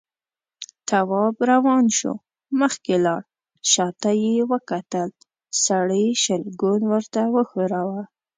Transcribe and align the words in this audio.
تواب 0.89 1.35
روان 1.51 1.85
شو، 1.97 2.13
مخکې 2.59 2.95
لاړ، 3.05 3.21
شاته 3.71 4.11
يې 4.23 4.35
وکتل، 4.51 5.09
سړي 5.63 6.05
شلګون 6.23 6.81
ورته 6.91 7.21
وښوراوه. 7.33 8.01